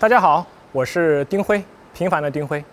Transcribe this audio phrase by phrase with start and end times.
[0.00, 1.60] 大家好，我是丁辉，
[1.92, 2.64] 平凡的丁辉，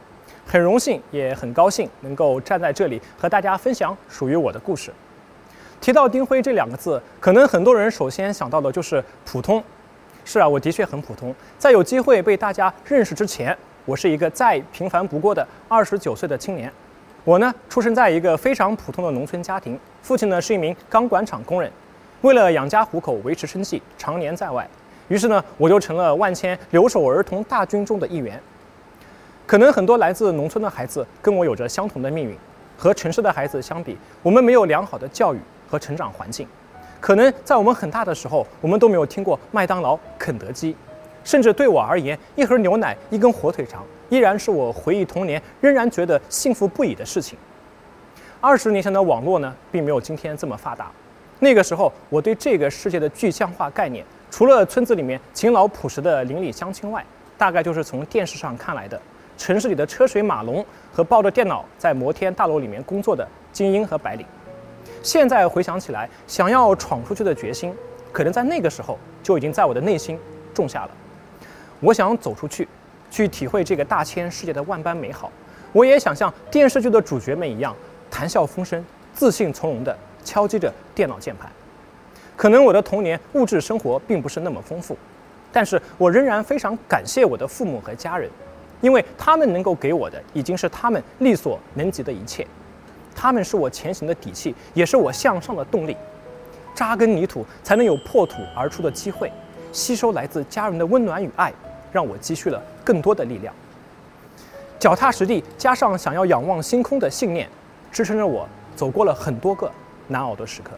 [0.45, 4.94] 很荣幸也很高兴能够站在这里和大家分享属于我的故事。
[5.81, 9.64] 提到丁辉这两个字，可能很多人首先想到的就是普通。
[10.23, 11.34] 是啊，我的确很普通。
[11.58, 16.72] 在有机会被大家认识之前，我是一个再平凡不过的二十九岁的青年。
[17.23, 21.72] 我呢，出生在一个非常普通的农村家庭，父亲呢是一名钢管厂工人，
[22.22, 24.70] 为了养家糊口、维持生计，常年在外。
[25.08, 28.41] 于是呢，我就成了万千留守儿童大军中的一员。
[29.45, 32.38] 可能很多来自农村的孩子跟我有着相同的命运。
[32.78, 35.39] 和城市的孩子相比，我们没有良好的教育
[35.70, 36.45] 和成长环境。
[37.00, 40.76] 可能在我们很大的时候，我们都没有听过麦当劳、肯德基。
[41.23, 47.39] 甚至对我而言，一盒牛奶、一根火腿肠，依然是我回忆童年仍然觉得幸福不已的事情。
[48.42, 50.92] 二十年前的网络呢，并没有今天这么发达。
[51.39, 54.06] 那个时候，我对这个世界的具象化概念。
[54.36, 57.02] 除了村子里面勤劳朴实的邻里乡亲外，
[57.38, 59.02] 大概就是从电视上看来的
[59.38, 64.25] 城市里的车水马龙和抱着电脑在摩天大楼里面工作的精英和白领。
[65.02, 67.73] 现在回想起来，想要闯出去的决心，
[68.11, 70.19] 可能在那个时候就已经在我的内心
[70.53, 70.92] 种下了。
[71.80, 72.67] 我想走出去，
[73.09, 75.31] 去体会这个大千世界的万般美好。
[75.72, 77.73] 我也想像电视剧的主角们一样，
[78.11, 81.49] 谈笑风生、自信从容地敲击着电脑键盘。
[82.36, 84.97] 可能我的童年物质生活并不是那么丰富，
[85.52, 88.30] 但是我仍然非常感谢我的父母和家人，
[88.81, 92.45] 因为他们能够给我的已经是他们力所能及的一切，
[93.16, 95.95] 他们是我前行的底气，也是我向上的动力。
[96.73, 99.30] 扎根泥土，才能有破土而出的机会；
[99.71, 101.54] 吸收来自家人的温暖与爱，
[101.93, 103.54] 让我积蓄了更多的力量。
[104.77, 107.49] 脚踏实地，加上想要仰望星空的信念，
[107.93, 108.45] 支撑着我
[108.76, 109.71] 走过了很多个
[110.10, 110.71] 难熬的时刻。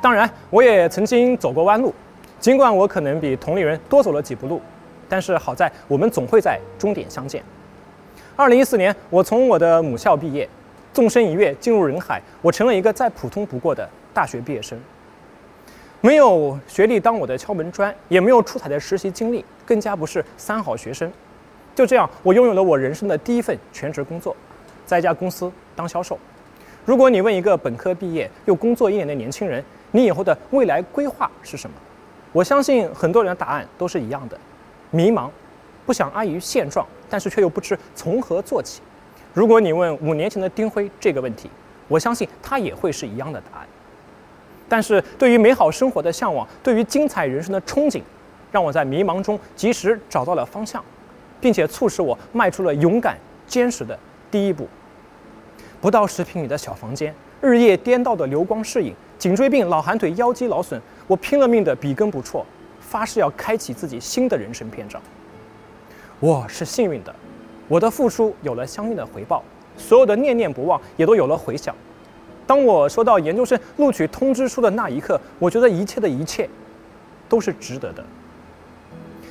[0.00, 1.92] 当然，我也曾经走过弯路，
[2.38, 4.60] 尽管我可能比同龄人多走了几步路，
[5.08, 7.42] 但是好在我们总会在终点相见。
[8.36, 10.48] 二零一四年，我从我的母校毕业，
[10.92, 14.78] 纵身一跃进入人海，我成了一个再普通不过的大学毕业生。
[16.02, 21.10] 没有学历当我的敲门砖，也没有出彩的实习经历，更加不是三好学生。
[21.74, 24.36] 就这样，我拥有了我人生的第一份全职工作，
[24.84, 26.18] 在一家公司当销售。
[26.84, 29.64] 如果你问一个本科毕业又工作一年的年轻人，
[29.96, 31.74] 你以后的未来规划是什么？
[32.30, 34.38] 我相信很多人的答案都是一样的：
[34.90, 35.30] 迷茫，
[35.86, 38.82] 不想安于现状，但是却又不知从何做起。
[39.32, 41.50] 如果你问五年前的丁辉这个问题，
[41.88, 43.66] 我相信他也会是一样的答案。
[44.68, 48.02] 但是对于美好生活的向往，对于精彩人生的憧憬，
[48.52, 50.84] 让我在迷茫中及时找到了方向，
[51.40, 53.98] 并且促使我迈出了勇敢坚实的
[54.30, 54.68] 第一步。
[55.80, 58.94] 不到十平米的小房间，日夜颠倒的流光逝影，
[59.26, 62.46] 颈椎病、老寒腿、腰肌劳损，我拼了命的笔耕不辍，
[62.78, 65.02] 发誓要开启自己新的人生篇章。
[66.20, 67.12] 我是幸运的，
[67.66, 69.42] 我的付出有了相应的回报，
[69.76, 71.74] 所有的念念不忘也都有了回响。
[72.46, 76.48] 当我收到研究生录取通知书的那一刻，我觉得一切的一切
[77.28, 78.04] 都是值得的。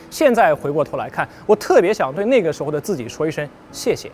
[0.09, 4.11] 现在回过头来看，我特别想对那个时候的自己说一声谢谢。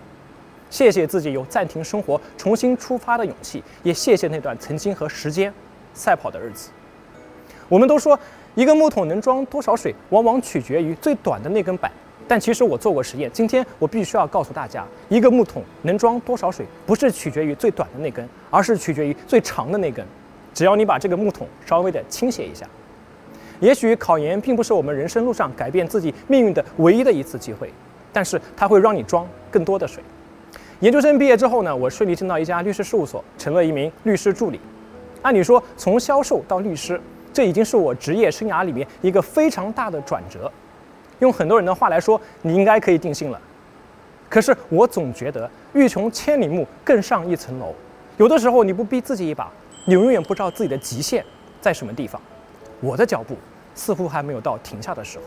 [0.70, 5.52] 谢谢自己有暂停生活、重新出发的勇气，也谢谢那段曾经和时间
[5.94, 6.70] 赛跑的日子。
[7.68, 8.20] 我们都说，
[8.56, 11.92] 一个木桶能装多少水，往往取决于最短的那根板。
[12.28, 20.06] 但其实我做过实验，今天我必须要告诉大家，一个木桶能装多少水，不是取决于最短的那根，而是取决于最长的那根。
[20.54, 22.66] 只要你把这个木桶稍微的倾斜一下，
[23.60, 27.72] 也许考研并不是我们人生路上改变自己命运的唯一的一次机会，
[28.14, 30.02] 但是它会让你装更多的水。
[30.80, 34.60] 研究生毕业之后呢，我顺利进到一家律师事务所，成了一名律师助理。
[35.22, 37.00] 按理说，从销售到律师，
[37.34, 40.52] 这已经是我职业生涯里面一个非常大的转折。
[41.20, 43.40] 用很多人的话来说，你应该可以定性了。
[44.30, 47.74] 可是我总觉得欲穷千里目，更上一层楼。
[48.18, 49.52] 有的时候你不逼自己一把，
[49.86, 51.24] 你永远不知道自己的极限
[51.60, 52.20] 在什么地方。
[52.80, 53.36] 我的脚步
[53.76, 55.26] 似乎还没有到停下的时候。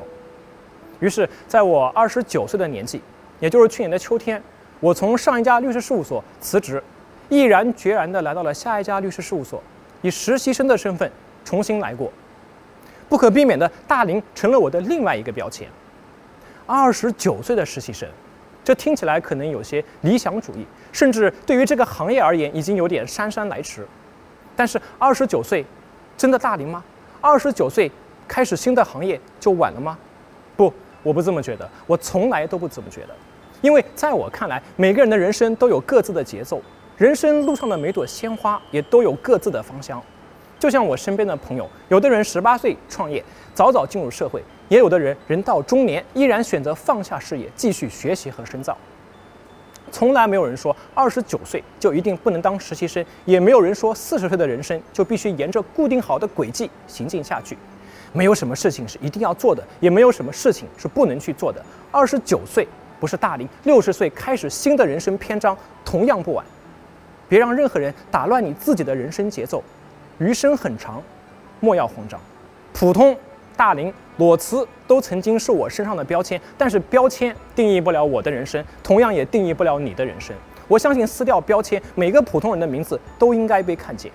[1.00, 3.00] 于是，在我二十九岁的年纪，
[3.40, 4.42] 也就是去年的秋天。
[4.80, 6.82] 我从上一家律师事务所辞职，
[7.28, 9.62] 毅然决然地来到了下一家律师事务所，
[10.04, 11.10] 以实习生的身份
[11.46, 12.12] 重新来过。
[13.08, 15.66] 不可避免的，大龄成了我的另外一个标签。
[16.66, 18.06] 二十九岁的实习生，
[18.62, 23.86] 这听起来可能有些理想主义，甚至对于这个行业而言已经有点姗姗来迟。
[24.54, 25.64] 但是，二十九岁
[26.18, 26.84] 真的大龄吗？
[27.22, 27.90] 二十九岁
[28.28, 29.96] 开始新的行业就晚了吗？
[30.54, 30.70] 不，
[31.02, 33.16] 我不这么觉得，我从来都不这么觉得。
[33.62, 36.60] 因为在我看来，每个人的人生都有各自的节奏，
[36.96, 40.00] 人生路上的每朵鲜花也都有各自的芳香。
[40.60, 48.78] 就像我身边的朋友，有的人十八岁创业，早早进入社会，也有的人人到中年依然选择放下事业，继续学习和深造。
[49.90, 57.58] 从来没有人说二十九岁就一定不能当实习生，也没有人说四十岁的人生就必须沿着固定好的轨迹行进下去。
[58.12, 61.60] 没有什么事情是一定要做的，也没有什么事情是不能去做的。
[61.90, 62.66] 二十九岁
[63.00, 66.44] 不是大龄，六十岁开始新的人生篇章同样不晚。
[67.28, 69.62] 别让任何人打乱你自己的人生节奏。
[70.18, 71.02] 余生很长，
[71.60, 72.20] 莫要慌张。
[72.72, 73.16] 普通。
[73.56, 80.34] 大龄裸辞都曾经是我身上的标签，但是标签定义不了我的人生，同样也定义不了你的人生。
[80.66, 84.10] 我相信撕掉标签，每个普通人的名字都应该被看见。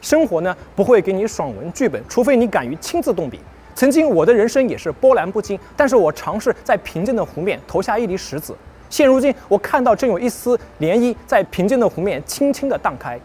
[0.00, 3.40] 生活呢不会给你爽文剧本，除非你敢于亲自动笔。
[3.74, 8.54] 曾经我的人生也是波澜不惊，但是我尝试在平静的湖面投下一粒石子。
[8.94, 13.18] 现如今，我看到正有一丝涟漪在平静的湖面轻轻地荡开。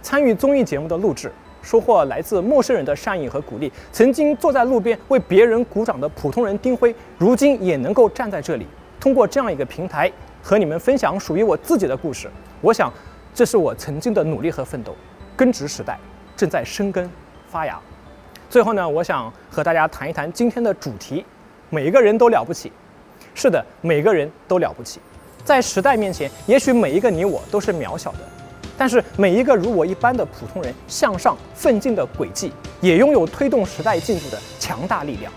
[0.00, 1.30] 参与综艺节目的录制。
[1.60, 3.70] 收获来自陌生人的善意和鼓励。
[3.92, 8.66] 曾经坐在路边为别人鼓掌的普通人丁辉，如今也能够站在这里，
[8.98, 10.10] 通过这样一个平台
[10.42, 12.30] 和你们分享属于我自己的故事。
[12.62, 12.90] 我想，
[13.34, 14.96] 这是我曾经的努力和奋斗。
[15.36, 15.98] 根植时代
[16.34, 17.10] 正在生根
[17.50, 17.78] 发芽。
[18.48, 21.22] 最后呢，我想和大家谈一谈今天的主题：
[21.68, 22.72] 每一个人都了不起。
[23.36, 24.98] 是的，每个人都了不起。
[25.44, 28.18] 在时代面前，也许每一个你我都是渺小的。
[28.78, 32.50] 但是每一个如我一般的普通人向上奋进的轨迹，
[32.80, 35.30] 也拥有推动时代进步的强大力量。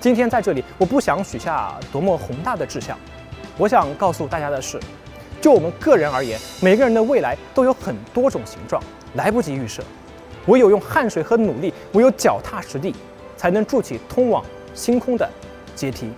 [0.00, 2.98] 今天在这里，我不想许下多么宏大的志向，
[3.56, 4.80] 我想告诉大家的是，
[5.40, 8.82] 就我们个人而言，每个人的未来都有很多种形状，
[9.14, 9.80] 来不及预设。
[10.46, 12.92] 唯有用汗水和努力，唯有脚踏实地，
[13.36, 15.28] 才能筑起通往星空的
[15.76, 16.10] 阶梯。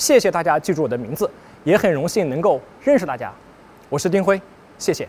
[0.00, 1.30] 谢谢大家记住我的名字，
[1.62, 3.30] 也很荣幸能够认识大家。
[3.90, 4.40] 我是丁辉，
[4.78, 5.06] 谢谢。